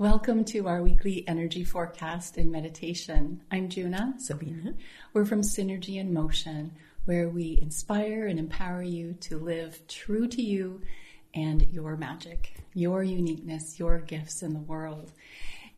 Welcome 0.00 0.44
to 0.44 0.68
our 0.68 0.80
weekly 0.80 1.26
energy 1.26 1.64
forecast 1.64 2.36
and 2.36 2.52
meditation. 2.52 3.42
I'm 3.50 3.68
Juna. 3.68 4.14
Sabine. 4.18 4.76
We're 5.12 5.24
from 5.24 5.42
Synergy 5.42 5.96
in 5.96 6.14
Motion, 6.14 6.70
where 7.04 7.28
we 7.28 7.58
inspire 7.60 8.28
and 8.28 8.38
empower 8.38 8.80
you 8.80 9.14
to 9.22 9.38
live 9.38 9.84
true 9.88 10.28
to 10.28 10.40
you 10.40 10.82
and 11.34 11.66
your 11.72 11.96
magic, 11.96 12.62
your 12.74 13.02
uniqueness, 13.02 13.80
your 13.80 13.98
gifts 13.98 14.40
in 14.44 14.52
the 14.52 14.60
world. 14.60 15.10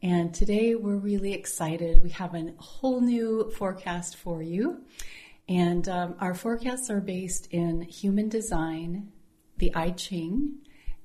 And 0.02 0.34
today 0.34 0.74
we're 0.74 0.96
really 0.96 1.32
excited. 1.32 2.02
We 2.02 2.10
have 2.10 2.34
a 2.34 2.52
whole 2.58 3.00
new 3.00 3.50
forecast 3.52 4.16
for 4.16 4.42
you. 4.42 4.82
And 5.48 5.88
um, 5.88 6.16
our 6.20 6.34
forecasts 6.34 6.90
are 6.90 7.00
based 7.00 7.48
in 7.52 7.80
human 7.80 8.28
design, 8.28 9.12
the 9.56 9.74
I 9.74 9.92
Ching, 9.92 10.58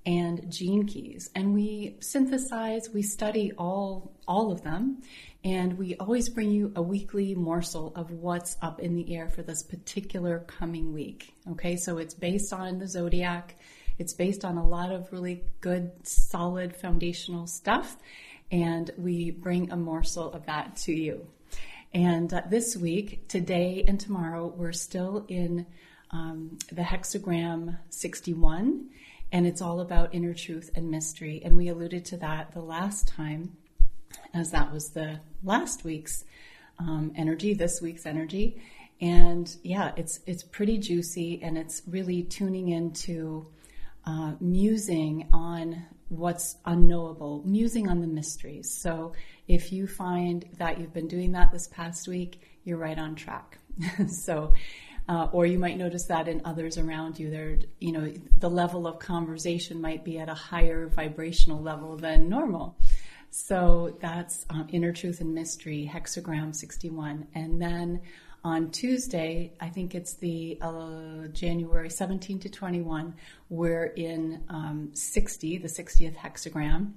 and 0.05 0.51
gene 0.51 0.85
keys. 0.85 1.29
And 1.35 1.53
we 1.53 1.97
synthesize 1.99 2.89
we 2.93 3.01
study 3.01 3.51
all 3.57 4.13
all 4.27 4.51
of 4.51 4.63
them. 4.63 5.01
And 5.43 5.77
we 5.77 5.95
always 5.97 6.29
bring 6.29 6.49
you 6.49 6.71
a 6.75 6.81
weekly 6.81 7.35
morsel 7.35 7.93
of 7.95 8.09
what's 8.09 8.57
up 8.63 8.79
in 8.79 8.95
the 8.95 9.15
air 9.15 9.29
for 9.29 9.43
this 9.43 9.61
particular 9.61 10.39
coming 10.39 10.91
week. 10.91 11.35
Okay? 11.51 11.75
So 11.77 11.99
it's 11.99 12.15
based 12.15 12.51
on 12.51 12.79
the 12.79 12.87
zodiac. 12.87 13.55
It's 13.99 14.13
based 14.13 14.43
on 14.43 14.57
a 14.57 14.67
lot 14.67 14.91
of 14.91 15.11
really 15.11 15.43
good 15.61 15.91
solid 16.03 16.75
foundational 16.75 17.45
stuff. 17.45 17.95
And 18.51 18.89
we 18.97 19.29
bring 19.29 19.71
a 19.71 19.77
morsel 19.77 20.33
of 20.33 20.47
that 20.47 20.77
to 20.77 20.91
you. 20.91 21.27
And 21.93 22.33
uh, 22.33 22.41
this 22.49 22.75
week 22.75 23.27
today 23.27 23.85
and 23.87 23.99
tomorrow 23.99 24.47
we're 24.47 24.73
still 24.73 25.25
in 25.27 25.67
um, 26.11 26.57
the 26.71 26.81
hexagram 26.81 27.77
61 27.89 28.89
and 29.35 29.45
it's 29.45 29.61
all 29.61 29.81
about 29.81 30.15
inner 30.15 30.33
truth 30.33 30.69
and 30.75 30.89
mystery. 30.89 31.41
And 31.43 31.57
we 31.57 31.67
alluded 31.67 32.05
to 32.05 32.17
that 32.17 32.53
the 32.53 32.61
last 32.61 33.05
time, 33.05 33.57
as 34.33 34.51
that 34.51 34.71
was 34.71 34.91
the 34.91 35.19
last 35.43 35.83
week's 35.83 36.23
um, 36.79 37.11
energy, 37.17 37.53
this 37.53 37.81
week's 37.81 38.05
energy. 38.05 38.61
And 39.01 39.53
yeah, 39.61 39.91
it's 39.97 40.21
it's 40.25 40.41
pretty 40.41 40.77
juicy, 40.77 41.41
and 41.43 41.57
it's 41.57 41.81
really 41.85 42.23
tuning 42.23 42.69
into 42.69 43.47
uh, 44.05 44.35
musing 44.39 45.27
on 45.33 45.85
what's 46.07 46.55
unknowable, 46.63 47.43
musing 47.45 47.89
on 47.89 47.99
the 47.99 48.07
mysteries. 48.07 48.73
So 48.81 49.11
if 49.49 49.73
you 49.73 49.85
find 49.85 50.45
that 50.59 50.79
you've 50.79 50.93
been 50.93 51.09
doing 51.09 51.33
that 51.33 51.51
this 51.51 51.67
past 51.67 52.07
week, 52.07 52.39
you're 52.63 52.77
right 52.77 52.97
on 52.97 53.15
track. 53.15 53.57
so 54.07 54.53
uh, 55.07 55.27
or 55.31 55.45
you 55.45 55.59
might 55.59 55.77
notice 55.77 56.05
that 56.05 56.27
in 56.27 56.41
others 56.45 56.77
around 56.77 57.19
you. 57.19 57.29
There, 57.29 57.59
you 57.79 57.91
know, 57.91 58.11
the 58.39 58.49
level 58.49 58.87
of 58.87 58.99
conversation 58.99 59.79
might 59.79 60.03
be 60.03 60.17
at 60.17 60.29
a 60.29 60.33
higher 60.33 60.87
vibrational 60.87 61.61
level 61.61 61.95
than 61.95 62.29
normal. 62.29 62.77
So 63.29 63.97
that's 63.99 64.45
um, 64.49 64.67
Inner 64.71 64.93
Truth 64.93 65.21
and 65.21 65.33
Mystery, 65.35 65.89
Hexagram 65.93 66.55
61. 66.55 67.27
And 67.35 67.61
then 67.61 68.01
on 68.45 68.71
Tuesday, 68.71 69.53
I 69.59 69.69
think 69.69 69.93
it's 69.93 70.13
the 70.13 70.57
uh, 70.61 71.27
January 71.33 71.89
17 71.89 72.39
to 72.39 72.49
21, 72.49 73.15
we're 73.49 73.85
in 73.85 74.43
um, 74.49 74.91
60, 74.93 75.57
the 75.57 75.67
60th 75.67 76.15
hexagram. 76.15 76.93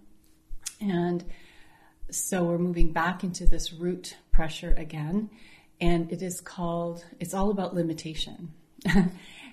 And 0.81 1.25
so 2.11 2.45
we're 2.45 2.59
moving 2.59 2.93
back 2.93 3.25
into 3.25 3.47
this 3.47 3.73
root 3.73 4.17
pressure 4.31 4.75
again 4.77 5.31
and 5.81 6.11
it 6.13 6.23
is 6.23 6.41
called 6.41 7.05
it's 7.21 7.35
all 7.35 7.51
about 7.51 7.75
limitation. 7.75 8.53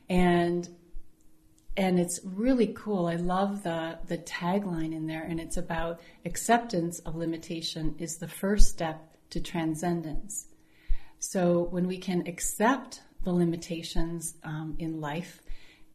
And 0.09 0.70
and 1.78 2.00
it's 2.00 2.22
really 2.23 2.68
cool. 2.68 3.08
I 3.08 3.16
love 3.16 3.64
the 3.64 3.98
the 4.08 4.18
tagline 4.18 4.94
in 4.94 5.08
there 5.08 5.23
and 5.23 5.40
it's 5.40 5.58
about 5.58 6.00
acceptance 6.26 7.00
of 7.00 7.16
limitation 7.16 7.96
is 8.00 8.18
the 8.18 8.28
first 8.28 8.70
step 8.70 9.18
to 9.31 9.42
transcendence. 9.42 10.48
So 11.20 11.64
when 11.64 11.88
we 11.88 11.98
can 11.98 12.28
accept 12.28 13.02
the 13.23 13.34
limitations 13.34 14.35
um, 14.44 14.75
in 14.80 15.02
life 15.02 15.41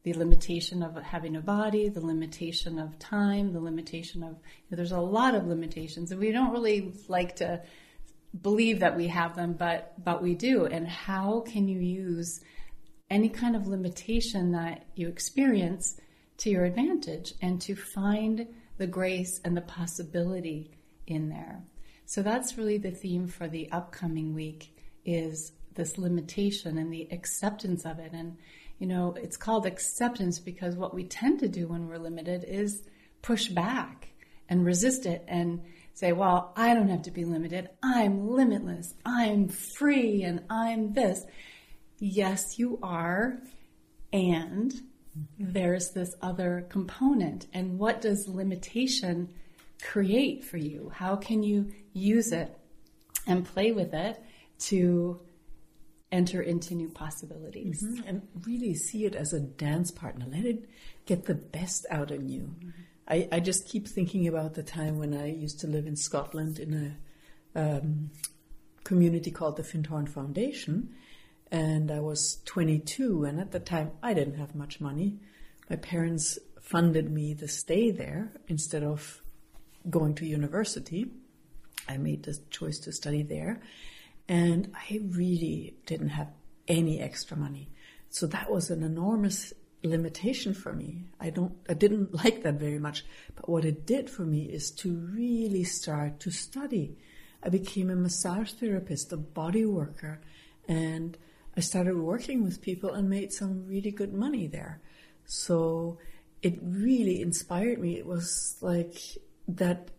the 0.03 0.13
limitation 0.15 0.83
of 0.83 0.97
having 0.97 1.37
a 1.37 1.41
body 1.41 1.89
the 1.89 2.01
limitation 2.01 2.79
of 2.79 2.99
time 2.99 3.53
the 3.53 3.61
limitation 3.61 4.25
of 4.25 4.31
you 4.31 4.71
know, 4.71 4.77
there's 4.77 4.93
a 4.93 5.01
lot 5.01 5.35
of 5.35 5.47
limitations 5.47 6.11
and 6.11 6.19
we 6.19 6.33
don't 6.33 6.51
really 6.51 6.93
like 7.07 7.37
to 7.37 7.63
believe 8.39 8.81
that 8.81 8.97
we 8.97 9.09
have 9.09 9.35
them, 9.35 9.55
but 9.55 9.93
but 10.03 10.23
we 10.23 10.35
do. 10.35 10.67
And 10.67 10.87
how 10.87 11.41
can 11.41 11.69
you 11.69 11.81
use 11.81 12.41
any 13.11 13.29
kind 13.29 13.57
of 13.57 13.67
limitation 13.67 14.53
that 14.53 14.87
you 14.95 15.09
experience 15.09 15.97
to 16.39 16.51
your 16.51 16.65
advantage 16.65 17.35
and 17.43 17.61
to 17.63 17.75
find 17.75 18.47
the 18.79 18.87
grace 18.87 19.41
and 19.45 19.57
the 19.57 19.63
possibility 19.63 20.71
in 21.07 21.29
there? 21.29 21.63
So 22.07 22.23
that's 22.23 22.57
really 22.57 22.79
the 22.79 22.91
theme 22.91 23.27
for 23.27 23.49
the 23.49 23.71
upcoming 23.71 24.35
week 24.35 24.77
is 25.05 25.53
this 25.75 25.99
limitation 25.99 26.79
and 26.79 26.93
the 26.93 27.09
acceptance 27.11 27.85
of 27.85 27.99
it. 27.99 28.13
And 28.13 28.37
you 28.79 28.87
know, 28.87 29.15
it's 29.21 29.37
called 29.37 29.67
acceptance 29.67 30.39
because 30.39 30.75
what 30.75 30.95
we 30.95 31.05
tend 31.05 31.41
to 31.41 31.49
do 31.49 31.69
when 31.69 31.87
we're 31.87 31.99
limited 31.99 32.45
is 32.45 32.83
push 33.23 33.49
back 33.49 34.09
and 34.49 34.65
resist 34.65 35.07
it 35.07 35.25
and 35.29 35.63
say, 35.95 36.13
well, 36.13 36.53
I 36.57 36.75
don't 36.75 36.89
have 36.89 37.03
to 37.03 37.11
be 37.11 37.25
limited. 37.25 37.69
I'm 37.83 38.31
limitless. 38.31 38.95
I'm 39.05 39.49
free 39.49 40.23
and 40.23 40.45
I'm 40.49 40.93
this. 40.93 41.25
Yes, 41.99 42.59
you 42.59 42.79
are. 42.83 43.39
And 44.13 44.73
there's 45.39 45.91
this 45.91 46.15
other 46.23 46.67
component. 46.71 47.47
And 47.53 47.79
what 47.79 48.01
does 48.01 48.27
limitation 48.29 49.29
create 49.83 50.45
for 50.45 50.57
you? 50.57 50.91
How 50.95 51.17
can 51.17 51.43
you 51.43 51.73
use 51.93 52.33
it 52.33 52.57
and 53.27 53.45
play 53.45 53.73
with 53.73 53.93
it 53.93 54.23
to 54.61 55.21
enter 56.13 56.41
into 56.43 56.75
new 56.75 56.89
possibilities? 56.89 57.83
Mm-hmm. 57.85 58.09
And 58.09 58.23
really 58.47 58.75
see 58.75 59.05
it 59.05 59.15
as 59.15 59.33
a 59.33 59.41
dance 59.41 59.91
partner. 59.91 60.27
Let 60.29 60.45
it 60.45 60.69
get 61.07 61.25
the 61.25 61.35
best 61.35 61.87
out 61.91 62.11
of 62.11 62.23
you. 62.23 62.55
Mm-hmm. 62.59 62.71
I, 63.11 63.29
I 63.33 63.41
just 63.41 63.67
keep 63.67 63.89
thinking 63.89 64.29
about 64.29 64.55
the 64.55 64.63
time 64.63 64.99
when 64.99 65.15
I 65.15 65.33
used 65.33 65.61
to 65.61 65.67
live 65.67 65.87
in 65.87 65.97
Scotland 65.97 66.61
in 66.61 66.97
a 67.55 67.61
um, 67.61 68.11
community 68.85 69.33
called 69.33 69.57
the 69.57 69.65
Findhorn 69.65 70.09
Foundation. 70.09 70.95
And 71.51 71.91
I 71.91 71.99
was 71.99 72.39
22, 72.45 73.25
and 73.25 73.41
at 73.41 73.51
the 73.51 73.59
time 73.59 73.91
I 74.01 74.15
didn't 74.15 74.37
have 74.37 74.55
much 74.55 74.81
money. 74.81 75.19
My 75.69 75.77
parents 75.77 76.39
funded 76.61 77.11
me 77.11 77.35
to 77.35 77.49
stay 77.49 77.91
there 77.91 78.33
instead 78.47 78.85
of 78.85 79.21
going 79.89 80.15
to 80.15 80.27
university. 80.27 81.11
I 81.89 81.97
made 81.97 82.23
the 82.23 82.39
choice 82.51 82.79
to 82.81 82.93
study 82.93 83.25
there, 83.25 83.61
and 84.29 84.73
I 84.75 85.01
really 85.09 85.75
didn't 85.87 86.11
have 86.11 86.29
any 86.69 87.01
extra 87.01 87.37
money. 87.37 87.71
So 88.11 88.29
that 88.29 88.51
was 88.51 88.71
an 88.71 88.85
enormous 88.85 89.53
limitation 89.89 90.55
for 90.55 90.73
me. 90.73 91.05
I 91.19 91.31
don't, 91.31 91.55
I 91.69 91.75
didn't 91.75 92.15
like 92.25 92.43
that 92.43 92.55
very 92.55 92.79
much. 92.79 93.05
But 93.35 93.49
what 93.49 93.65
it 93.65 93.87
did 93.87 94.11
for 94.11 94.23
me 94.23 94.43
is 94.43 94.71
to 94.73 94.95
really 94.95 95.65
start 95.65 96.21
to 96.21 96.31
study. 96.31 96.97
I 97.43 97.49
became 97.49 97.91
a 97.91 97.97
massage 97.97 98.53
therapist, 98.53 99.13
a 99.13 99.17
body 99.17 99.65
worker, 99.65 100.21
and 100.69 101.17
I 101.57 101.61
started 101.61 101.97
working 101.97 102.45
with 102.45 102.61
people 102.61 102.93
and 102.93 103.09
made 103.09 103.33
some 103.33 103.67
really 103.67 103.91
good 103.91 104.13
money 104.13 104.47
there. 104.47 104.81
So 105.25 105.99
it 106.43 106.59
really 106.63 107.23
inspired 107.23 107.79
me. 107.79 107.97
It 107.97 108.07
was 108.07 108.57
like 108.61 108.97
that 109.49 109.91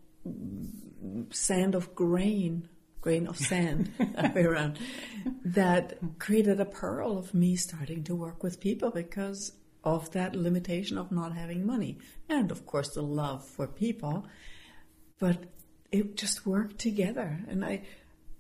sand 1.31 1.75
of 1.75 1.96
grain, 1.96 2.70
grain 3.02 3.28
of 3.28 3.38
sand 3.38 3.91
that 3.97 4.36
way 4.36 4.44
around, 4.44 4.78
that 5.44 5.97
created 6.20 6.59
a 6.59 6.66
pearl 6.66 7.18
of 7.18 7.34
me 7.34 7.56
starting 7.56 8.03
to 8.03 8.16
work 8.16 8.44
with 8.44 8.59
people 8.59 8.91
because 8.91 9.53
of 9.84 10.12
that 10.12 10.36
limitation 10.36 10.97
of 10.97 11.12
not 11.12 11.34
having 11.34 11.66
money. 11.66 11.97
And 12.30 12.52
of 12.52 12.66
course, 12.66 12.90
the 12.90 13.02
love 13.02 13.47
for 13.47 13.68
people. 13.68 14.25
But 15.19 15.46
it 15.92 16.16
just 16.16 16.46
worked 16.46 16.79
together. 16.79 17.40
And 17.47 17.66
I, 17.66 17.84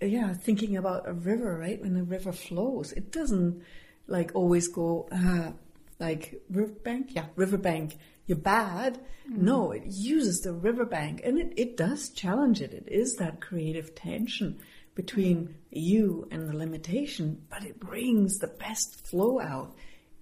yeah, 0.01 0.33
thinking 0.33 0.77
about 0.77 1.07
a 1.07 1.13
river, 1.13 1.57
right? 1.57 1.81
When 1.81 1.97
a 1.97 2.03
river 2.03 2.31
flows, 2.31 2.91
it 2.93 3.11
doesn't 3.11 3.63
like 4.07 4.31
always 4.35 4.67
go, 4.67 5.07
uh, 5.11 5.51
like 5.99 6.41
riverbank, 6.49 7.15
yeah, 7.15 7.25
riverbank, 7.35 7.97
you're 8.25 8.37
bad. 8.37 8.99
Mm-hmm. 9.29 9.45
No, 9.45 9.71
it 9.71 9.83
uses 9.85 10.41
the 10.41 10.53
riverbank 10.53 11.21
and 11.23 11.37
it, 11.37 11.53
it 11.57 11.77
does 11.77 12.09
challenge 12.09 12.61
it. 12.61 12.73
It 12.73 12.87
is 12.87 13.15
that 13.15 13.41
creative 13.41 13.93
tension 13.95 14.59
between 14.95 15.55
you 15.69 16.27
and 16.31 16.49
the 16.49 16.55
limitation, 16.55 17.43
but 17.49 17.63
it 17.63 17.79
brings 17.79 18.37
the 18.37 18.47
best 18.47 19.07
flow 19.07 19.39
out 19.39 19.75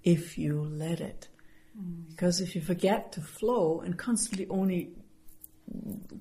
if 0.03 0.37
you 0.37 0.61
let 0.61 1.01
it. 1.01 1.27
Mm. 1.77 2.09
Because 2.09 2.41
if 2.41 2.55
you 2.55 2.61
forget 2.61 3.11
to 3.13 3.21
flow 3.21 3.81
and 3.81 3.97
constantly 3.97 4.47
only 4.49 4.91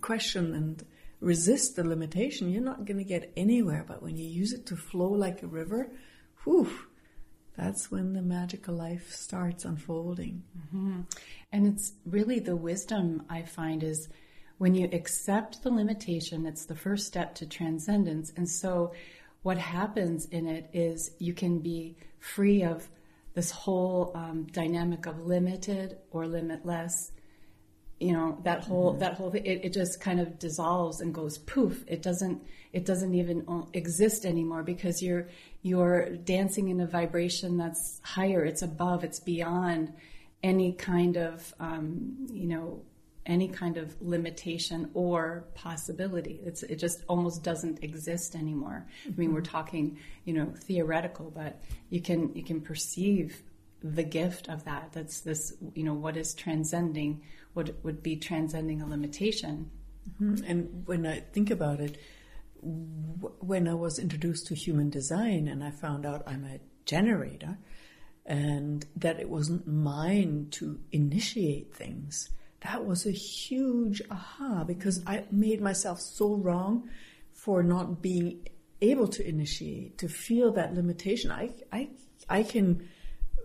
question 0.00 0.54
and 0.54 0.84
resist 1.20 1.76
the 1.76 1.84
limitation, 1.84 2.50
you're 2.50 2.62
not 2.62 2.84
going 2.84 2.98
to 2.98 3.04
get 3.04 3.32
anywhere. 3.36 3.84
But 3.86 4.02
when 4.02 4.16
you 4.16 4.26
use 4.26 4.52
it 4.52 4.66
to 4.66 4.76
flow 4.76 5.08
like 5.08 5.42
a 5.42 5.46
river, 5.46 5.90
whew, 6.44 6.70
that's 7.56 7.90
when 7.90 8.12
the 8.12 8.22
magical 8.22 8.75
life 8.75 9.12
starts 9.12 9.64
unfolding. 9.64 10.44
Mm-hmm. 10.56 11.00
And 11.52 11.66
it's 11.66 11.92
really 12.06 12.38
the 12.38 12.56
wisdom 12.56 13.24
I 13.28 13.42
find 13.42 13.82
is 13.82 14.08
when 14.58 14.74
you 14.74 14.88
accept 14.92 15.62
the 15.62 15.70
limitation, 15.70 16.46
it's 16.46 16.66
the 16.66 16.76
first 16.76 17.06
step 17.06 17.34
to 17.36 17.46
transcendence. 17.46 18.32
And 18.36 18.48
so, 18.48 18.92
what 19.42 19.58
happens 19.58 20.26
in 20.26 20.48
it 20.48 20.69
is 20.72 21.12
you 21.19 21.32
can 21.32 21.60
be 21.60 21.96
free 22.19 22.64
of 22.64 22.88
this 23.38 23.52
whole 23.52 24.11
um, 24.17 24.49
dynamic 24.50 25.06
of 25.06 25.17
limited 25.25 25.96
or 26.11 26.26
limitless 26.26 27.12
you 28.00 28.12
know 28.12 28.38
that 28.43 28.64
whole 28.64 28.90
mm-hmm. 28.90 29.00
that 29.00 29.14
whole 29.14 29.31
thing 29.31 29.44
it, 29.44 29.64
it 29.64 29.73
just 29.73 30.00
kind 30.00 30.20
of 30.20 30.38
dissolves 30.38 31.00
and 31.00 31.14
goes 31.14 31.38
poof. 31.38 31.85
It 31.87 32.02
doesn't 32.02 32.43
it 32.73 32.85
doesn't 32.85 33.14
even 33.14 33.38
exist 33.73 34.25
anymore 34.25 34.62
because 34.62 35.02
you're 35.02 35.29
you're 35.62 36.11
dancing 36.17 36.69
in 36.69 36.81
a 36.81 36.87
vibration 36.87 37.56
that's 37.56 38.00
higher. 38.02 38.44
It's 38.44 38.62
above. 38.62 39.05
It's 39.05 39.20
beyond 39.20 39.93
any 40.43 40.73
kind 40.73 41.17
of 41.17 41.55
um, 41.58 42.26
you 42.31 42.46
know 42.46 42.82
any 43.28 43.46
kind 43.46 43.76
of 43.76 43.94
limitation 44.00 44.90
or 44.94 45.44
possibility 45.54 46.40
it's 46.44 46.62
it 46.64 46.76
just 46.76 47.04
almost 47.08 47.44
doesn't 47.44 47.82
exist 47.84 48.34
anymore 48.34 48.86
mm-hmm. 49.02 49.12
i 49.12 49.16
mean 49.20 49.32
we're 49.32 49.40
talking 49.40 49.98
you 50.25 50.32
know 50.32 50.52
theoretical 50.64 51.30
but 51.30 51.62
you 51.90 52.00
can 52.00 52.34
you 52.34 52.42
can 52.42 52.60
perceive 52.60 53.42
the 53.82 54.02
gift 54.02 54.48
of 54.48 54.64
that 54.64 54.90
that's 54.92 55.20
this 55.20 55.54
you 55.75 55.84
know 55.84 55.94
what 55.94 56.16
is 56.16 56.34
transcending 56.34 57.22
what 57.58 57.75
would 57.82 58.04
be 58.04 58.14
transcending 58.14 58.80
a 58.80 58.86
limitation. 58.86 59.69
Mm-hmm. 60.20 60.44
And 60.44 60.86
when 60.86 61.04
I 61.04 61.20
think 61.32 61.50
about 61.50 61.81
it, 61.81 61.98
w- 62.62 63.34
when 63.40 63.66
I 63.66 63.74
was 63.74 63.98
introduced 63.98 64.46
to 64.46 64.54
human 64.54 64.90
design 64.90 65.48
and 65.48 65.64
I 65.64 65.72
found 65.72 66.06
out 66.06 66.22
I'm 66.26 66.44
a 66.44 66.60
generator 66.84 67.58
and 68.24 68.86
that 68.94 69.19
it 69.19 69.28
wasn't 69.28 69.66
mine 69.66 70.48
to 70.52 70.78
initiate 70.92 71.74
things, 71.74 72.31
that 72.62 72.84
was 72.84 73.06
a 73.06 73.10
huge 73.12 74.02
aha 74.10 74.64
because 74.64 75.02
I 75.06 75.25
made 75.31 75.60
myself 75.60 76.00
so 76.00 76.34
wrong 76.34 76.88
for 77.32 77.62
not 77.62 78.02
being 78.02 78.49
able 78.81 79.08
to 79.08 79.26
initiate, 79.26 79.99
to 79.99 80.08
feel 80.08 80.52
that 80.52 80.75
limitation. 80.75 81.31
I, 81.31 81.50
I, 81.72 81.88
I 82.28 82.43
can 82.43 82.88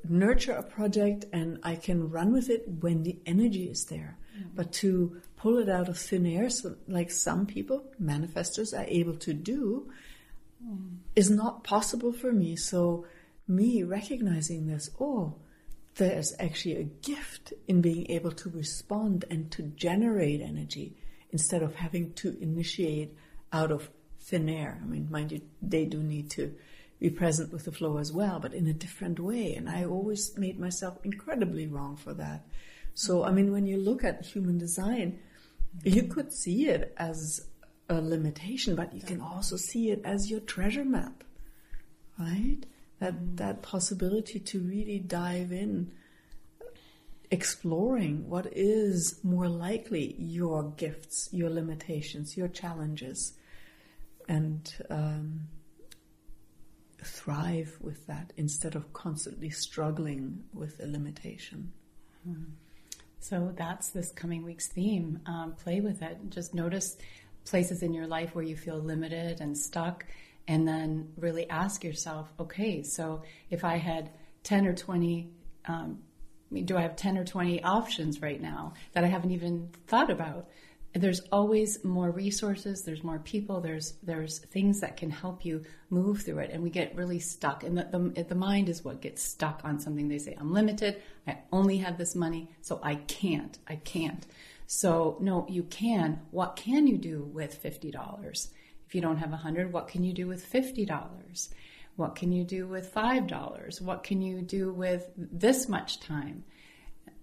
nurture 0.08 0.54
a 0.54 0.64
project 0.64 1.26
and 1.32 1.60
I 1.64 1.76
can 1.76 2.10
run 2.10 2.34
with 2.34 2.50
it 2.50 2.68
when 2.82 3.04
the 3.04 3.18
energy 3.26 3.70
is 3.70 3.86
there. 3.86 4.18
Mm-hmm. 4.36 4.50
But 4.56 4.74
to 4.74 5.22
pull 5.38 5.60
it 5.60 5.70
out 5.70 5.90
of 5.90 5.98
thin 5.98 6.26
air, 6.26 6.50
so 6.50 6.76
like 6.88 7.12
some 7.12 7.46
people, 7.46 7.86
manifestors, 8.02 8.78
are 8.78 8.86
able 8.88 9.16
to 9.18 9.34
do, 9.34 9.92
mm. 10.66 10.98
is 11.16 11.30
not 11.30 11.64
possible 11.64 12.14
for 12.14 12.32
me. 12.32 12.56
So, 12.56 13.06
me 13.48 13.84
recognizing 13.84 14.68
this, 14.68 14.90
oh, 15.00 15.36
there's 15.96 16.34
actually 16.40 16.78
a 16.78 16.84
gift 16.84 17.54
in 17.68 17.82
being 17.82 18.10
able 18.10 18.32
to 18.32 18.50
respond 18.50 19.26
and 19.30 19.52
to 19.52 19.64
generate 19.64 20.42
energy 20.42 20.96
instead 21.32 21.62
of 21.62 21.76
having 21.76 22.14
to 22.14 22.38
initiate 22.42 23.16
out 23.52 23.72
of 23.72 23.90
thin 24.20 24.50
air. 24.50 24.80
I 24.82 24.86
mean, 24.86 25.08
mind 25.12 25.32
you, 25.32 25.42
they 25.62 25.86
do 25.86 26.02
need 26.02 26.30
to 26.32 26.54
be 27.00 27.10
present 27.10 27.52
with 27.52 27.66
the 27.66 27.72
flow 27.72 27.98
as 27.98 28.12
well, 28.12 28.40
but 28.40 28.54
in 28.54 28.68
a 28.68 28.74
different 28.74 29.20
way. 29.20 29.54
And 29.56 29.70
I 29.70 29.86
always 29.86 30.38
made 30.38 30.60
myself 30.60 30.98
incredibly 31.04 31.68
wrong 31.68 31.98
for 31.98 32.14
that. 32.14 32.46
So, 32.94 33.24
I 33.24 33.32
mean, 33.32 33.52
when 33.52 33.68
you 33.68 33.78
look 33.78 34.04
at 34.04 34.26
human 34.26 34.58
design, 34.58 35.20
you 35.84 36.04
could 36.04 36.32
see 36.32 36.68
it 36.68 36.94
as 36.98 37.48
a 37.90 37.96
limitation, 38.00 38.76
but 38.76 38.94
you 38.94 39.02
can 39.02 39.20
also 39.20 39.58
see 39.58 39.92
it 39.92 40.02
as 40.06 40.30
your 40.30 40.40
treasure 40.40 40.86
map, 40.86 41.24
right? 42.18 42.60
That, 43.04 43.36
that 43.36 43.62
possibility 43.62 44.40
to 44.40 44.62
really 44.62 44.98
dive 44.98 45.52
in, 45.52 45.92
exploring 47.30 48.30
what 48.30 48.48
is 48.54 49.20
more 49.24 49.50
likely 49.50 50.16
your 50.18 50.72
gifts, 50.78 51.28
your 51.34 51.50
limitations, 51.50 52.38
your 52.38 52.48
challenges, 52.48 53.34
and 54.30 54.74
um, 54.90 55.50
thrive 57.04 57.78
with 57.82 58.08
that 58.08 58.32
instead 58.38 58.74
of 58.74 58.94
constantly 58.94 59.50
struggling 59.50 60.46
with 60.54 60.80
a 60.82 60.88
limitation. 60.88 61.74
Hmm. 62.24 62.44
So 63.20 63.54
that's 63.54 63.90
this 63.90 64.14
coming 64.14 64.46
week's 64.46 64.70
theme. 64.70 65.20
Um, 65.26 65.56
play 65.62 65.82
with 65.82 66.02
it. 66.02 66.18
Just 66.30 66.54
notice 66.54 66.96
places 67.44 67.84
in 67.84 67.94
your 67.94 68.08
life 68.08 68.34
where 68.34 68.46
you 68.46 68.56
feel 68.56 68.78
limited 68.80 69.42
and 69.42 69.58
stuck, 69.58 70.06
and 70.48 70.68
then 70.68 71.14
really 71.18 71.50
ask 71.50 71.84
yourself, 71.84 72.32
okay, 72.40 72.84
so 72.84 73.24
if 73.50 73.64
I 73.64 73.78
had 73.78 74.12
10 74.44 74.68
or 74.68 74.74
20 74.74 75.30
um, 75.66 76.00
do 76.66 76.78
I 76.78 76.82
have 76.82 76.96
10 76.96 77.18
or 77.18 77.24
20 77.24 77.64
options 77.64 78.22
right 78.22 78.40
now 78.40 78.74
that 78.92 79.04
I 79.04 79.08
haven't 79.08 79.32
even 79.32 79.70
thought 79.88 80.12
about? 80.12 80.50
there's 80.96 81.22
always 81.32 81.84
more 81.84 82.12
resources 82.12 82.84
there's 82.84 83.04
more 83.04 83.20
people 83.20 83.60
there's 83.62 83.94
there's 84.04 84.40
things 84.40 84.80
that 84.82 84.96
can 84.96 85.10
help 85.10 85.44
you 85.44 85.64
move 85.90 86.22
through 86.22 86.38
it 86.40 86.52
and 86.52 86.62
we 86.62 86.70
get 86.70 86.96
really 86.96 87.20
stuck 87.20 87.64
and 87.64 87.78
the, 87.78 87.88
the, 87.92 88.24
the 88.24 88.36
mind 88.36 88.70
is 88.70 88.84
what 88.84 89.02
gets 89.02 89.24
stuck 89.24 89.62
on 89.64 89.80
something. 89.80 90.08
They 90.08 90.20
say 90.20 90.36
i'm 90.40 90.54
limited 90.54 91.02
i 91.28 91.40
only 91.52 91.78
have 91.78 91.98
this 91.98 92.16
money 92.16 92.50
so 92.62 92.80
i 92.84 92.96
can't 92.96 93.58
i 93.68 93.76
can't. 93.78 94.26
So 94.68 95.18
no 95.20 95.46
you 95.50 95.64
can. 95.64 96.22
What 96.32 96.56
can 96.56 96.88
you 96.88 96.98
do 96.98 97.24
with 97.24 97.62
$50 97.62 98.50
if 98.94 98.96
you 98.96 99.02
don't 99.02 99.18
have 99.18 99.32
100 99.32 99.74
what 99.74 99.88
can 99.88 100.04
you 100.04 100.14
do 100.14 100.28
with 100.28 100.48
$50 100.54 101.50
what 101.96 102.14
can 102.14 102.32
you 102.32 102.44
do 102.44 102.68
with 102.68 102.94
$5 102.94 103.82
what 103.82 104.04
can 104.04 104.22
you 104.22 104.44
do 104.44 104.72
with 104.72 105.10
this 105.18 105.68
much 105.68 106.00
time? 106.00 106.44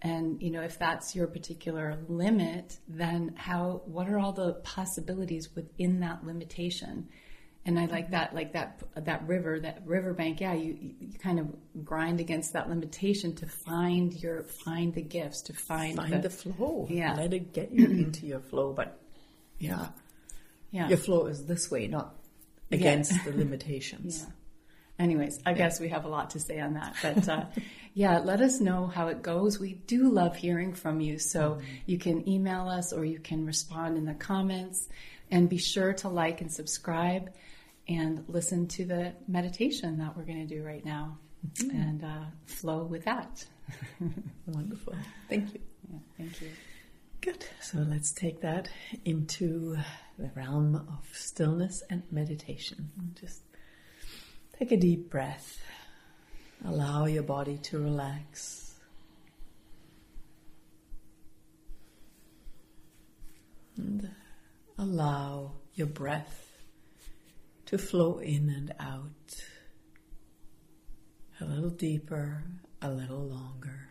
And 0.02 0.43
you 0.43 0.50
know 0.50 0.62
if 0.62 0.81
that's 0.81 1.14
your 1.14 1.28
particular 1.28 1.96
limit 2.08 2.76
then 2.88 3.34
how 3.37 3.82
what 3.84 4.08
are 4.08 4.19
all 4.19 4.32
the 4.32 4.55
possibilities 4.64 5.55
within 5.55 6.00
that 6.00 6.26
limitation? 6.26 7.08
And 7.64 7.78
i 7.78 7.84
like 7.84 8.11
that 8.11 8.34
like 8.34 8.55
that 8.55 8.82
that 8.96 9.28
river 9.28 9.61
that 9.61 9.82
riverbank 9.84 10.40
yeah 10.40 10.55
you, 10.55 10.76
you 10.99 11.19
kind 11.20 11.38
of 11.38 11.46
grind 11.84 12.19
against 12.19 12.52
that 12.55 12.69
limitation 12.69 13.37
to 13.37 13.46
find 13.46 14.12
your 14.20 14.43
find 14.43 14.93
the 14.93 15.02
gifts 15.02 15.43
to 15.43 15.52
find 15.52 15.99
find 15.99 16.14
the, 16.14 16.19
the 16.19 16.31
flow. 16.31 16.88
Yeah. 16.90 17.14
Let 17.14 17.32
it 17.32 17.52
get 17.52 17.70
you 17.70 17.87
into 17.87 18.26
your 18.26 18.40
flow 18.40 18.73
but 18.73 18.99
yeah 19.61 19.90
yeah 20.70 20.88
your 20.88 20.99
flow 20.99 21.26
is 21.26 21.46
this 21.46 21.70
way 21.70 21.87
not 21.87 22.14
against 22.70 23.12
yeah. 23.12 23.22
the 23.25 23.32
limitations 23.37 24.25
yeah 24.26 24.32
anyways, 25.00 25.40
I 25.46 25.55
guess 25.55 25.81
we 25.81 25.88
have 25.88 26.05
a 26.05 26.08
lot 26.08 26.31
to 26.31 26.40
say 26.40 26.61
on 26.61 26.75
that. 26.75 26.94
But 27.02 27.28
uh, 27.28 27.44
yeah, 27.94 28.19
let 28.19 28.40
us 28.40 28.61
know 28.61 28.87
how 28.87 29.08
it 29.08 29.22
goes. 29.22 29.58
We 29.58 29.75
do 29.75 30.11
love 30.11 30.37
hearing 30.37 30.75
from 30.75 31.00
you. 31.00 31.19
So 31.19 31.40
mm-hmm. 31.40 31.64
you 31.87 31.99
can 31.99 32.28
email 32.28 32.69
us 32.69 32.93
or 32.93 33.05
you 33.05 33.19
can 33.19 33.46
respond 33.46 33.96
in 33.96 34.05
the 34.05 34.14
comments. 34.14 34.88
And 35.32 35.49
be 35.49 35.58
sure 35.58 35.93
to 35.94 36.08
like 36.08 36.40
and 36.40 36.52
subscribe 36.52 37.33
and 37.88 38.25
listen 38.26 38.66
to 38.66 38.85
the 38.85 39.12
meditation 39.28 39.99
that 39.99 40.16
we're 40.16 40.25
going 40.25 40.47
to 40.47 40.54
do 40.54 40.64
right 40.64 40.85
now 40.85 41.18
mm-hmm. 41.47 41.71
and 41.71 42.04
uh, 42.04 42.25
flow 42.47 42.83
with 42.83 43.04
that. 43.04 43.44
Wonderful. 44.47 44.94
Thank 45.28 45.54
you. 45.54 45.61
Yeah, 45.88 45.99
thank 46.18 46.40
you. 46.40 46.49
Good. 47.20 47.44
So 47.60 47.78
let's 47.78 48.12
take 48.12 48.40
that 48.40 48.70
into 49.04 49.76
the 50.18 50.30
realm 50.34 50.74
of 50.74 51.06
stillness 51.12 51.82
and 51.90 52.02
meditation. 52.10 52.90
Just 53.20 53.42
Take 54.60 54.72
a 54.72 54.76
deep 54.76 55.08
breath. 55.08 55.58
Allow 56.66 57.06
your 57.06 57.22
body 57.22 57.56
to 57.62 57.78
relax. 57.78 58.74
And 63.78 64.10
allow 64.76 65.52
your 65.72 65.86
breath 65.86 66.46
to 67.64 67.78
flow 67.78 68.18
in 68.18 68.50
and 68.50 68.74
out 68.78 69.42
a 71.40 71.46
little 71.46 71.70
deeper, 71.70 72.44
a 72.82 72.90
little 72.90 73.26
longer. 73.26 73.89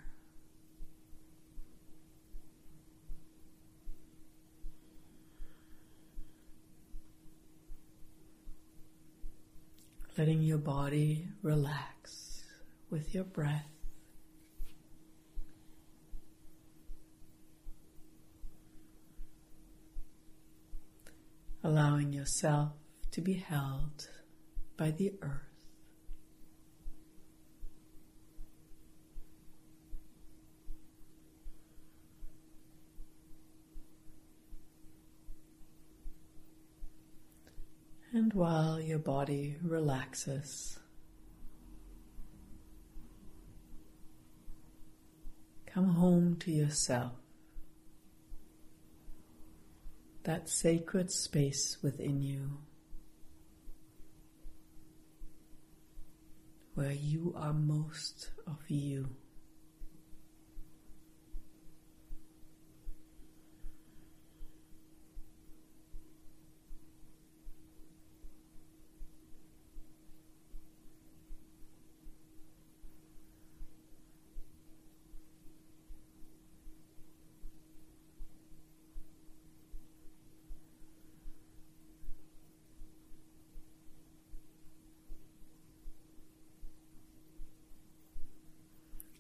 Letting 10.19 10.43
your 10.43 10.57
body 10.57 11.25
relax 11.41 12.43
with 12.89 13.15
your 13.15 13.23
breath. 13.23 13.69
Allowing 21.63 22.11
yourself 22.11 22.73
to 23.11 23.21
be 23.21 23.35
held 23.35 24.09
by 24.75 24.91
the 24.91 25.13
earth. 25.21 25.48
And 38.29 38.37
while 38.37 38.79
your 38.79 38.99
body 38.99 39.55
relaxes, 39.63 40.77
come 45.65 45.89
home 45.89 46.35
to 46.41 46.51
yourself. 46.51 47.13
that 50.25 50.47
sacred 50.47 51.09
space 51.09 51.77
within 51.81 52.21
you 52.21 52.59
where 56.75 56.91
you 56.91 57.33
are 57.35 57.53
most 57.53 58.29
of 58.45 58.59
you. 58.67 59.09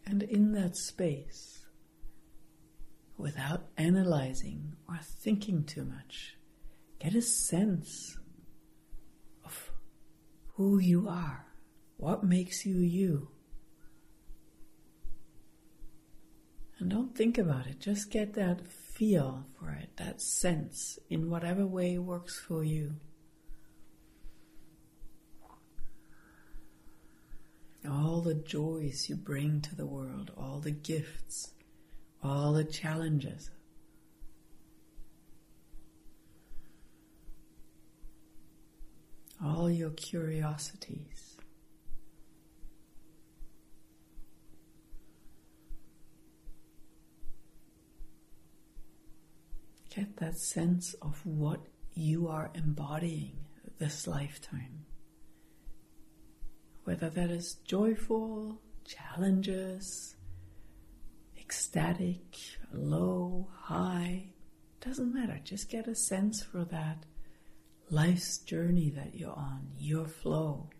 And 0.09 0.23
in 0.23 0.53
that 0.69 0.75
space, 0.77 1.65
without 3.17 3.65
analyzing 3.75 4.75
or 4.87 4.99
thinking 5.01 5.63
too 5.63 5.83
much, 5.83 6.37
get 6.99 7.15
a 7.15 7.21
sense 7.21 8.17
of 9.43 9.71
who 10.53 10.77
you 10.77 11.09
are, 11.09 11.47
what 11.97 12.23
makes 12.23 12.67
you 12.67 12.77
you. 12.77 13.29
And 16.77 16.91
don't 16.91 17.15
think 17.15 17.39
about 17.39 17.65
it, 17.65 17.79
just 17.79 18.11
get 18.11 18.35
that 18.35 18.67
feel 18.67 19.47
for 19.59 19.71
it, 19.71 19.89
that 19.97 20.21
sense 20.21 20.99
in 21.09 21.31
whatever 21.31 21.65
way 21.65 21.97
works 21.97 22.39
for 22.39 22.63
you. 22.63 22.97
All 27.87 28.21
the 28.21 28.35
joys 28.35 29.07
you 29.07 29.15
bring 29.15 29.61
to 29.61 29.75
the 29.75 29.85
world, 29.85 30.31
all 30.37 30.59
the 30.59 30.71
gifts, 30.71 31.53
all 32.21 32.53
the 32.53 32.63
challenges. 32.63 33.51
All 39.41 39.69
your 39.71 39.91
curiosities. 39.91 41.37
Get 49.95 50.17
that 50.17 50.37
sense 50.37 50.93
of 51.01 51.25
what 51.25 51.61
you 51.93 52.27
are 52.27 52.51
embodying 52.53 53.37
this 53.79 54.07
lifetime 54.07 54.85
whether 56.89 57.11
that 57.11 57.29
is 57.29 57.53
joyful, 57.65 58.59
challenges, 58.83 60.15
ecstatic, 61.39 62.35
low, 62.73 63.47
high, 63.55 64.25
doesn't 64.81 65.13
matter. 65.13 65.39
Just 65.43 65.69
get 65.69 65.87
a 65.87 65.93
sense 65.93 66.41
for 66.41 66.65
that 66.65 67.05
life's 67.91 68.39
journey 68.39 68.89
that 68.89 69.13
you're 69.13 69.37
on, 69.37 69.67
your 69.77 70.07
flow. 70.07 70.71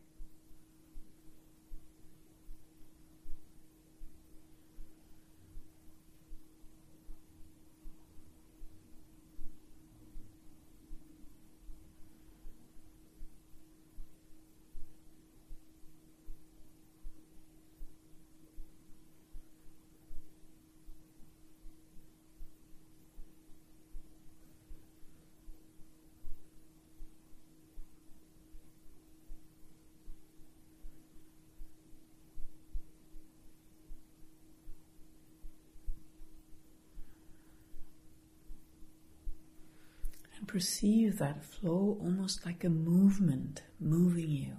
Perceive 40.49 41.19
that 41.19 41.45
flow 41.45 41.95
almost 42.01 42.43
like 42.43 42.63
a 42.63 42.69
movement 42.69 43.61
moving 43.79 44.31
you, 44.31 44.57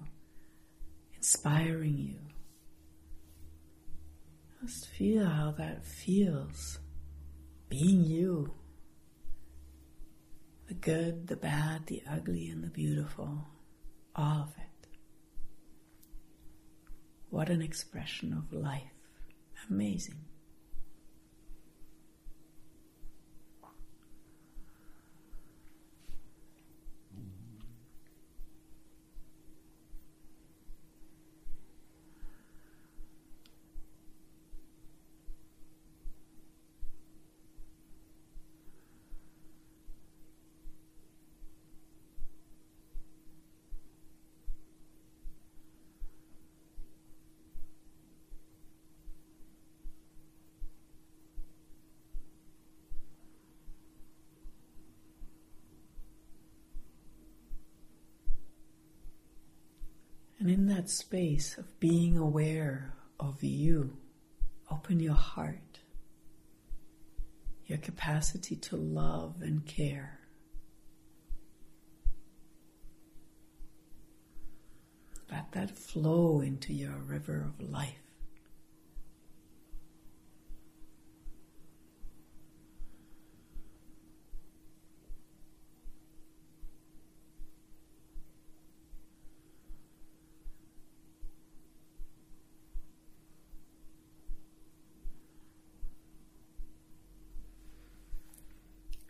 inspiring 1.17 1.99
you. 1.99 2.21
Just 4.63 4.87
feel 4.87 5.27
how 5.27 5.51
that 5.59 5.85
feels 5.85 6.79
being 7.69 8.05
you. 8.05 8.55
The 10.69 10.75
good, 10.75 11.27
the 11.27 11.35
bad, 11.35 11.87
the 11.87 12.05
ugly, 12.09 12.49
and 12.49 12.63
the 12.63 12.71
beautiful. 12.71 13.49
All 14.15 14.43
of 14.43 14.55
it. 14.59 14.89
What 17.31 17.49
an 17.49 17.63
expression 17.63 18.33
of 18.33 18.53
life. 18.53 18.93
Amazing. 19.69 20.21
And 60.41 60.49
in 60.49 60.67
that 60.69 60.89
space 60.89 61.59
of 61.59 61.79
being 61.81 62.17
aware 62.17 62.95
of 63.21 63.45
you, 63.45 63.99
open 64.71 64.99
your 64.99 65.13
heart, 65.13 65.81
your 67.67 67.77
capacity 67.77 68.57
to 68.57 68.77
love 68.77 69.43
and 69.43 69.67
care. 69.67 70.19
Let 75.31 75.53
that 75.53 75.77
flow 75.77 76.41
into 76.41 76.73
your 76.73 76.97
river 76.97 77.47
of 77.47 77.71
life. 77.71 78.11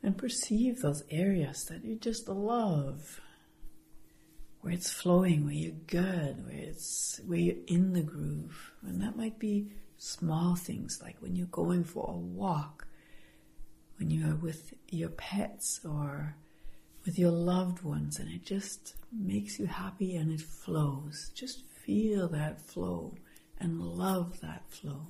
and 0.03 0.10
perceive 0.21 0.83
those 0.83 1.03
areas 1.11 1.65
that 1.65 1.83
you 1.83 1.97
just 1.97 2.29
love, 2.29 3.21
where 4.61 4.75
it's 4.75 4.93
flowing, 4.93 5.47
where 5.47 5.55
you're 5.55 5.73
good, 5.87 6.45
where 6.45 6.59
it's 6.59 7.19
where 7.27 7.39
you're 7.39 7.65
in 7.67 7.95
the 7.95 8.03
groove, 8.03 8.73
and 8.87 9.01
that 9.01 9.17
might 9.17 9.39
be 9.39 9.73
small 9.97 10.55
things 10.55 11.01
like 11.03 11.17
when 11.21 11.35
you're 11.37 11.47
going 11.47 11.85
for 11.85 12.05
a 12.07 12.13
walk, 12.13 12.87
when 13.99 14.11
you 14.11 14.31
are 14.31 14.37
with 14.37 14.75
your 14.91 15.09
pets 15.09 15.81
or 15.85 16.37
with 17.07 17.19
your 17.19 17.31
loved 17.31 17.83
ones, 17.83 18.19
and 18.19 18.31
it 18.31 18.45
just 18.45 18.97
makes 19.11 19.59
you 19.59 19.67
happy 19.67 20.17
and 20.17 20.31
it 20.31 20.43
flows. 20.43 21.31
Just 21.35 21.65
feel 21.87 22.29
that 22.29 22.61
flow 22.61 23.15
and 23.59 23.81
love 23.81 24.41
that 24.41 24.69
flow. 24.69 25.07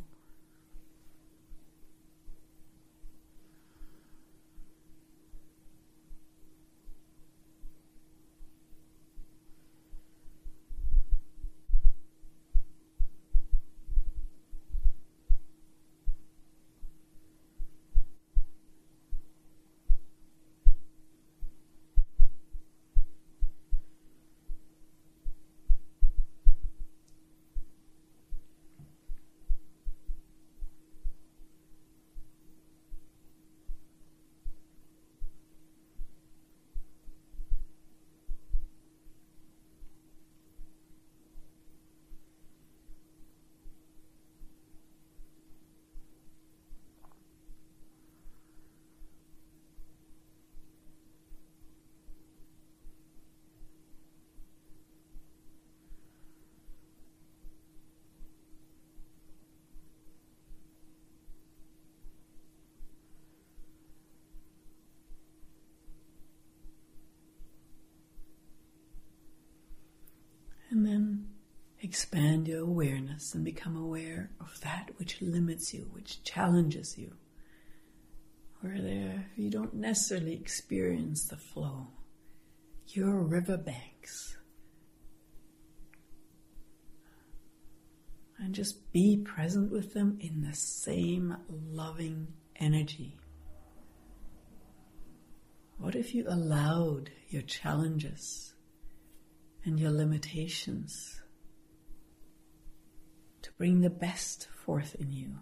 Expand 71.90 72.46
your 72.46 72.60
awareness 72.60 73.34
and 73.34 73.44
become 73.44 73.76
aware 73.76 74.30
of 74.40 74.60
that 74.60 74.88
which 74.96 75.20
limits 75.20 75.74
you, 75.74 75.90
which 75.90 76.22
challenges 76.22 76.96
you, 76.96 77.12
where 78.60 78.80
there 78.80 79.26
you 79.34 79.50
don't 79.50 79.74
necessarily 79.74 80.34
experience 80.34 81.24
the 81.24 81.36
flow. 81.36 81.88
Your 82.86 83.18
riverbanks. 83.24 84.36
And 88.38 88.54
just 88.54 88.92
be 88.92 89.16
present 89.24 89.72
with 89.72 89.92
them 89.92 90.16
in 90.20 90.42
the 90.42 90.54
same 90.54 91.36
loving 91.50 92.28
energy. 92.54 93.16
What 95.76 95.96
if 95.96 96.14
you 96.14 96.24
allowed 96.28 97.10
your 97.30 97.42
challenges 97.42 98.54
and 99.64 99.80
your 99.80 99.90
limitations 99.90 101.19
bring 103.60 103.82
the 103.82 103.90
best 103.90 104.48
forth 104.64 104.94
in 104.98 105.12
you? 105.12 105.34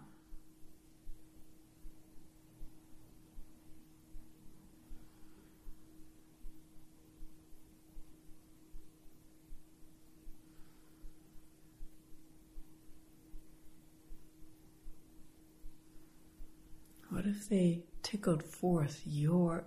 What 17.09 17.25
if 17.25 17.47
they 17.47 17.85
tickled 18.03 18.43
forth 18.43 19.01
your 19.05 19.63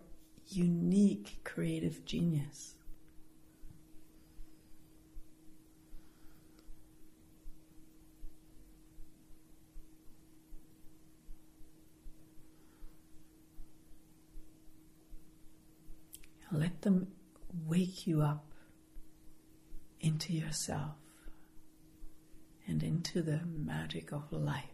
unique 0.49 1.41
creative 1.43 2.05
genius? 2.05 2.75
Let 16.55 16.83
them 16.83 17.07
wake 17.67 18.07
you 18.07 18.21
up 18.21 18.53
into 20.01 20.35
yourself 20.35 20.97
and 22.67 22.83
into 22.83 23.23
the 23.23 23.41
magic 23.47 24.13
of 24.13 24.31
life. 24.31 24.65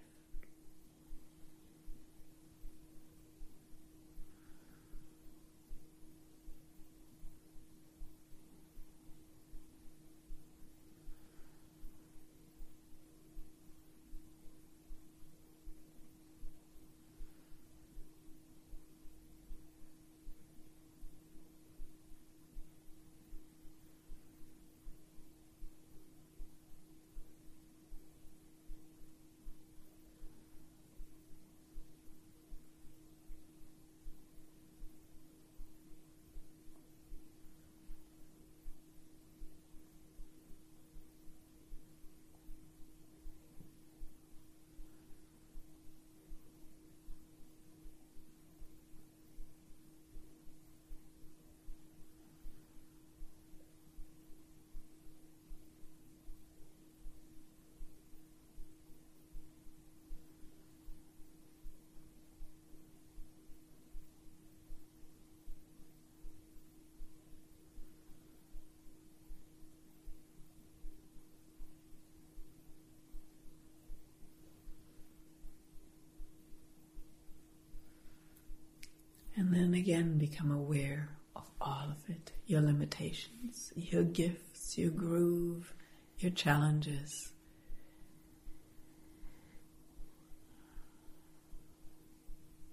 And 79.37 79.55
then 79.55 79.68
again 79.79 80.19
become 80.19 80.51
aware 80.51 81.09
of 81.37 81.49
all 81.61 81.89
of 81.91 82.11
it 82.11 82.33
your 82.47 82.61
limitations, 82.61 83.73
your 83.77 84.03
gifts, 84.03 84.77
your 84.77 84.91
groove, 84.91 85.73
your 86.19 86.33
challenges. 86.33 87.33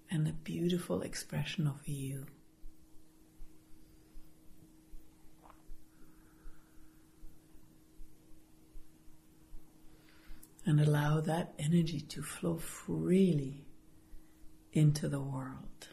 And 0.09 0.25
the 0.25 0.31
beautiful 0.31 1.01
expression 1.01 1.67
of 1.67 1.87
you. 1.87 2.25
And 10.65 10.79
allow 10.79 11.19
that 11.21 11.53
energy 11.59 11.99
to 11.99 12.23
flow 12.23 12.57
freely 12.57 13.67
into 14.73 15.07
the 15.07 15.19
world. 15.19 15.89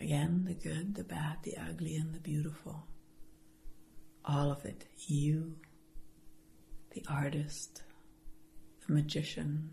Again, 0.00 0.44
the 0.46 0.54
good, 0.54 0.94
the 0.94 1.02
bad, 1.04 1.38
the 1.42 1.56
ugly, 1.56 1.96
and 1.96 2.14
the 2.14 2.20
beautiful. 2.20 2.86
All 4.24 4.50
of 4.52 4.64
it. 4.64 4.86
You, 5.06 5.56
the 6.92 7.04
artist, 7.08 7.82
the 8.86 8.94
magician. 8.94 9.70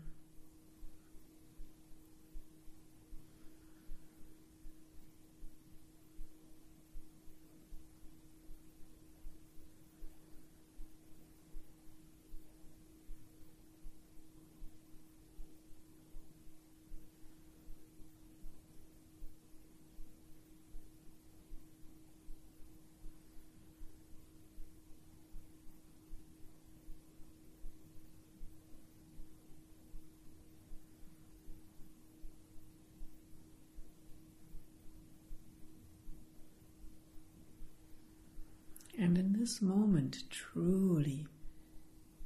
And 38.98 39.18
in 39.18 39.35
this 39.46 39.62
moment, 39.62 40.24
truly 40.28 41.24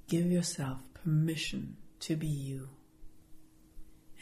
give 0.08 0.32
yourself 0.32 0.78
permission 0.94 1.76
to 1.98 2.16
be 2.16 2.26
you 2.26 2.66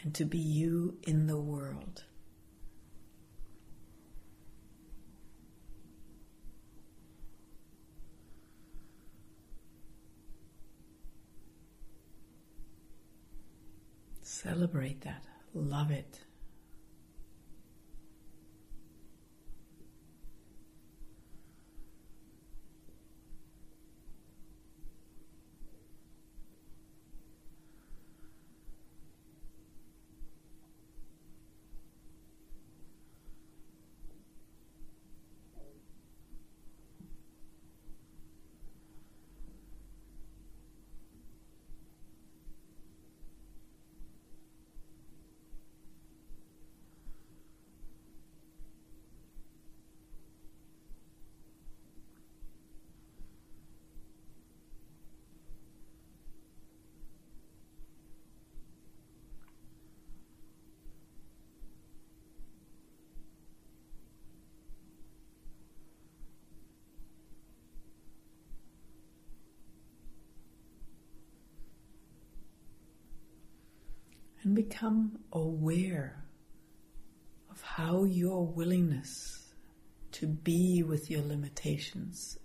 and 0.03 0.13
to 0.13 0.25
be 0.25 0.37
you 0.37 0.99
in 1.05 1.29
the 1.29 1.39
world. 1.39 2.03
Celebrate 14.23 15.03
that, 15.03 15.23
love 15.55 15.93
it. 15.93 16.19
Become 74.59 75.17
aware 75.33 76.25
of 77.49 77.63
how 77.63 78.03
your 78.03 78.45
willingness 78.45 79.47
to 80.11 80.27
be 80.27 80.83
with 80.83 81.09
your 81.09 81.23
limitations, 81.23 82.37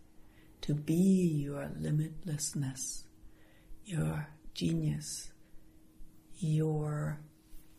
to 0.62 0.76
be 0.76 1.42
your 1.44 1.72
limitlessness, 1.82 3.06
your 3.84 4.28
genius, 4.54 5.32
your 6.38 7.20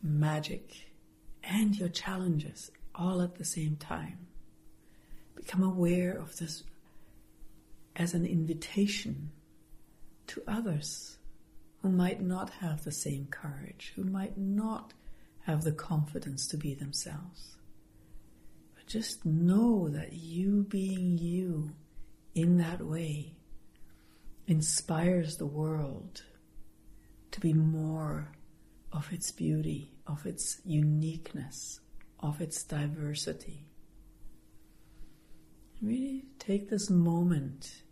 magic, 0.03 0.89
and 1.41 1.77
your 1.77 1.87
challenges 1.87 2.69
all 2.93 3.21
at 3.21 3.35
the 3.35 3.45
same 3.45 3.77
time. 3.77 4.27
Become 5.35 5.63
aware 5.63 6.11
of 6.11 6.35
this 6.35 6.61
as 7.95 8.13
an 8.13 8.25
invitation 8.25 9.31
to 10.27 10.43
others 10.45 11.19
who 11.85 11.91
might 11.91 12.19
not 12.19 12.49
have 12.49 12.83
the 12.83 12.91
same 12.91 13.27
courage, 13.29 13.93
who 13.95 14.03
might 14.03 14.35
not 14.35 14.91
have 15.45 15.63
the 15.63 15.71
confidence 15.71 16.47
to 16.47 16.57
be 16.57 16.73
themselves. 16.73 17.57
But 18.73 18.87
just 18.87 19.23
know 19.23 19.87
that 19.89 20.13
you 20.13 20.65
being 20.67 21.19
you 21.19 21.75
in 22.33 22.57
that 22.57 22.81
way 22.81 23.35
inspires 24.47 25.37
the 25.37 25.45
world 25.45 26.23
to 27.29 27.39
be 27.39 27.53
more 27.53 28.31
of 28.91 29.13
its 29.13 29.31
beauty, 29.31 29.91
of 30.07 30.25
its 30.25 30.61
uniqueness, 30.65 31.81
of 32.19 32.41
its 32.41 32.63
diversity. 32.63 33.67
Really 35.83 36.25
take 36.39 36.71
this 36.71 36.89
moment 36.89 37.83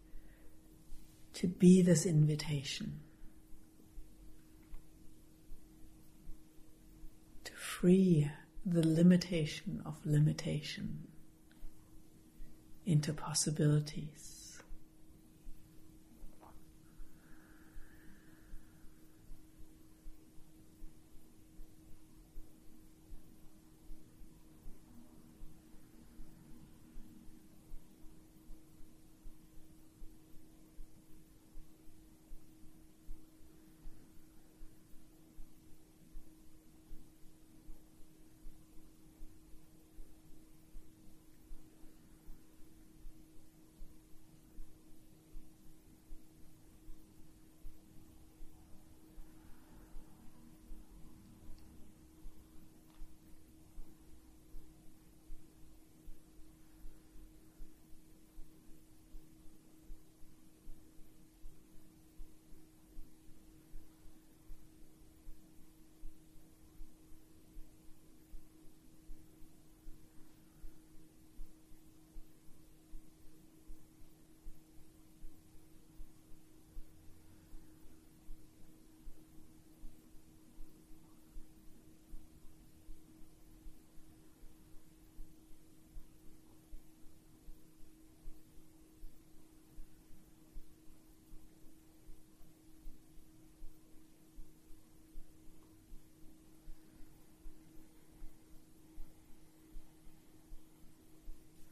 to 1.34 1.48
be 1.48 1.84
this 1.84 2.08
invitation 2.08 3.00
to 7.44 7.52
free 7.84 8.32
the 8.66 8.88
limitation 8.88 9.82
of 9.86 9.98
limitation 10.06 11.06
into 12.86 13.12
possibilities. 13.12 14.44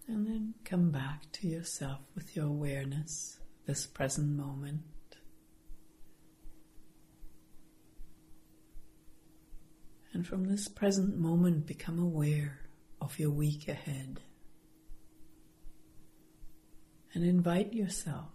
And 0.08 0.28
then 0.28 0.54
come 0.72 0.90
back 0.90 1.30
to 1.34 1.50
yourself 1.50 2.00
with 2.16 2.34
your 2.34 2.46
awareness, 2.46 3.42
this 3.66 3.86
present 3.86 4.30
moment. 4.38 4.80
And 10.14 10.26
from 10.26 10.46
this 10.46 10.70
present 10.70 11.18
moment, 11.18 11.68
become 11.68 12.00
aware 12.00 12.62
of 13.02 13.20
your 13.20 13.32
week 13.32 13.68
ahead. 13.68 14.22
And 17.14 17.26
invite 17.26 17.74
yourself 17.74 18.32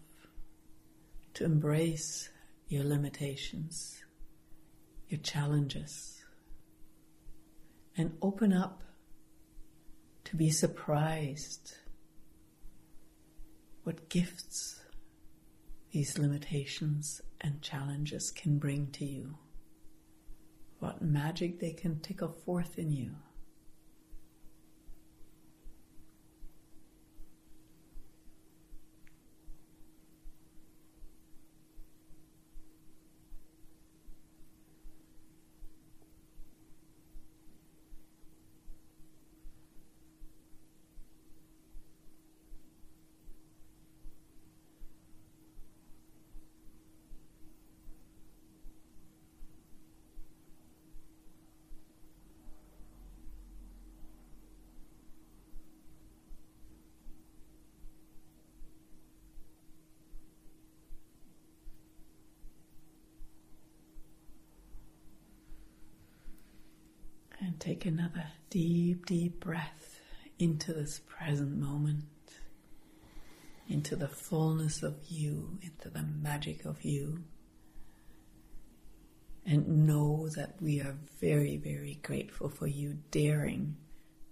to 1.33 1.45
embrace 1.47 2.29
your 2.69 2.85
limitations, 2.85 4.05
your 5.09 5.21
challenges, 5.21 6.23
and 7.97 8.15
open 8.21 8.53
up 8.53 8.83
to 10.25 10.37
be 10.37 10.51
surprised 10.51 11.77
what 13.87 14.09
gifts 14.09 14.81
these 15.93 16.19
limitations 16.19 17.21
and 17.41 17.63
challenges 17.63 18.33
can 18.33 18.59
bring 18.59 18.89
to 18.89 19.05
you, 19.05 19.39
what 20.81 21.01
magic 21.01 21.61
they 21.61 21.71
can 21.71 22.01
tickle 22.01 22.33
forth 22.45 22.81
in 22.81 22.91
you. 22.91 23.15
Take 67.59 67.87
another 67.87 68.27
deep, 68.51 69.07
deep 69.07 69.41
breath 69.41 70.01
into 70.39 70.73
this 70.73 71.01
present 71.07 71.57
moment, 71.57 72.05
into 73.69 73.97
the 73.97 74.09
fullness 74.09 74.83
of 74.83 74.97
you, 75.09 75.59
into 75.63 75.89
the 75.89 76.03
magic 76.03 76.65
of 76.65 76.85
you. 76.85 77.25
And 79.45 79.87
know 79.87 80.29
that 80.37 80.61
we 80.61 80.81
are 80.81 80.97
very, 81.21 81.57
very 81.57 81.99
grateful 82.03 82.49
for 82.49 82.67
you 82.67 82.99
daring 83.11 83.77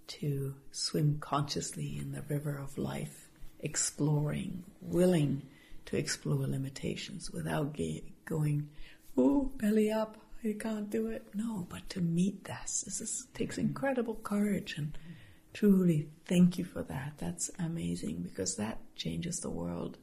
to 0.07 0.55
swim 0.71 1.17
consciously 1.19 1.97
in 1.97 2.11
the 2.11 2.21
river 2.23 2.57
of 2.57 2.77
life, 2.77 3.29
exploring, 3.59 4.63
willing 4.81 5.41
to 5.85 5.97
explore 5.97 6.47
limitations 6.47 7.31
without 7.31 7.77
going, 8.25 8.69
oh, 9.17 9.51
belly 9.57 9.91
up, 9.91 10.17
I 10.45 10.53
can't 10.53 10.89
do 10.89 11.07
it. 11.07 11.25
No, 11.33 11.65
but 11.69 11.89
to 11.91 12.01
meet 12.01 12.43
this, 12.43 12.83
this 12.85 13.01
is, 13.01 13.27
takes 13.33 13.57
mm-hmm. 13.57 13.67
incredible 13.67 14.15
courage 14.15 14.75
and 14.77 14.97
truly 15.53 16.09
thank 16.25 16.57
you 16.57 16.65
for 16.65 16.83
that. 16.83 17.13
That's 17.17 17.49
amazing 17.59 18.21
because 18.21 18.55
that 18.55 18.79
changes 18.95 19.39
the 19.39 19.49
world 19.49 19.97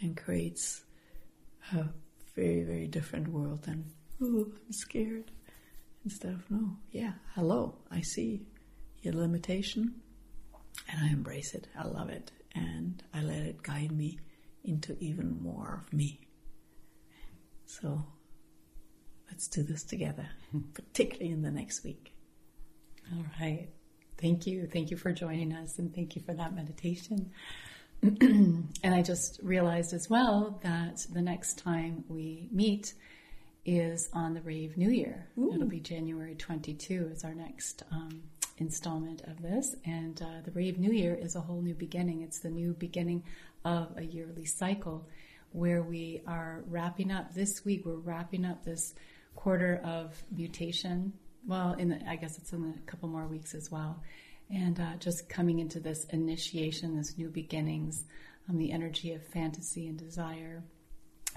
and 0.00 0.16
creates 0.16 0.82
a 1.72 1.86
very, 2.34 2.62
very 2.64 2.86
different 2.86 3.28
world 3.28 3.62
than, 3.64 3.84
oh, 4.22 4.46
I'm 4.66 4.72
scared. 4.72 5.30
Instead 6.04 6.32
of, 6.32 6.50
no, 6.50 6.76
yeah, 6.90 7.12
hello, 7.34 7.76
I 7.90 8.00
see 8.00 8.46
your 9.02 9.14
limitation 9.14 9.94
and 10.88 11.04
I 11.04 11.12
embrace 11.12 11.54
it. 11.54 11.68
I 11.78 11.86
love 11.86 12.08
it 12.08 12.32
and 12.54 13.02
I 13.12 13.22
let 13.22 13.42
it 13.42 13.62
guide 13.62 13.92
me 13.92 14.18
into 14.64 14.96
even 15.00 15.40
more 15.42 15.82
of 15.84 15.92
me. 15.92 16.20
So 17.66 18.04
let's 19.30 19.48
do 19.48 19.62
this 19.62 19.82
together, 19.84 20.28
particularly 20.74 21.30
in 21.32 21.42
the 21.42 21.50
next 21.50 21.84
week. 21.84 22.14
All 23.14 23.24
right. 23.40 23.68
Thank 24.18 24.46
you. 24.46 24.66
Thank 24.66 24.90
you 24.90 24.96
for 24.96 25.12
joining 25.12 25.52
us 25.52 25.78
and 25.78 25.94
thank 25.94 26.16
you 26.16 26.22
for 26.22 26.34
that 26.34 26.54
meditation. 26.54 27.30
and 28.02 28.68
I 28.84 29.02
just 29.02 29.40
realized 29.42 29.92
as 29.92 30.10
well 30.10 30.60
that 30.62 31.06
the 31.12 31.22
next 31.22 31.58
time 31.58 32.04
we 32.08 32.48
meet 32.52 32.94
is 33.64 34.08
on 34.12 34.34
the 34.34 34.40
Rave 34.40 34.76
New 34.76 34.90
Year. 34.90 35.28
Ooh. 35.38 35.52
It'll 35.52 35.68
be 35.68 35.80
January 35.80 36.34
22 36.34 37.10
is 37.12 37.24
our 37.24 37.34
next 37.34 37.82
um, 37.92 38.22
installment 38.56 39.22
of 39.22 39.42
this. 39.42 39.74
And 39.84 40.20
uh, 40.22 40.42
the 40.44 40.50
Rave 40.52 40.78
New 40.78 40.92
Year 40.92 41.14
is 41.14 41.36
a 41.36 41.40
whole 41.40 41.60
new 41.60 41.74
beginning. 41.74 42.22
It's 42.22 42.40
the 42.40 42.50
new 42.50 42.72
beginning 42.72 43.24
of 43.64 43.92
a 43.96 44.02
yearly 44.02 44.44
cycle 44.46 45.06
where 45.52 45.82
we 45.82 46.22
are 46.26 46.62
wrapping 46.66 47.10
up 47.10 47.34
this 47.34 47.64
week. 47.64 47.84
We're 47.84 47.94
wrapping 47.94 48.44
up 48.44 48.64
this 48.64 48.94
quarter 49.38 49.80
of 49.84 50.20
mutation. 50.32 51.12
Well, 51.46 51.74
in 51.74 51.90
the, 51.90 52.00
I 52.10 52.16
guess 52.16 52.38
it's 52.38 52.52
in 52.52 52.74
a 52.76 52.90
couple 52.90 53.08
more 53.08 53.28
weeks 53.28 53.54
as 53.54 53.70
well. 53.70 54.02
And 54.50 54.80
uh, 54.80 54.96
just 54.98 55.28
coming 55.28 55.60
into 55.60 55.78
this 55.78 56.04
initiation, 56.06 56.96
this 56.96 57.16
new 57.16 57.28
beginnings, 57.28 58.04
um, 58.48 58.58
the 58.58 58.72
energy 58.72 59.12
of 59.12 59.24
fantasy 59.24 59.86
and 59.86 59.96
desire. 59.96 60.64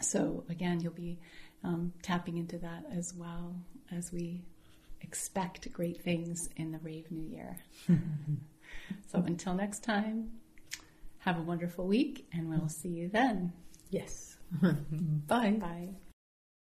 So 0.01 0.43
again, 0.49 0.79
you'll 0.79 0.93
be 0.93 1.19
um, 1.63 1.93
tapping 2.01 2.37
into 2.37 2.57
that 2.57 2.85
as 2.91 3.13
well 3.15 3.55
as 3.95 4.11
we 4.11 4.41
expect 5.01 5.71
great 5.71 6.01
things 6.01 6.49
in 6.55 6.71
the 6.71 6.79
Rave 6.79 7.11
New 7.11 7.29
Year. 7.29 7.55
so 9.11 9.19
until 9.19 9.53
next 9.53 9.83
time, 9.83 10.31
have 11.19 11.37
a 11.37 11.43
wonderful 11.43 11.85
week 11.85 12.25
and 12.33 12.49
we'll 12.49 12.67
see 12.67 12.89
you 12.89 13.09
then. 13.09 13.53
Yes. 13.91 14.37
Bye. 14.61 15.51
Bye. 15.59 15.89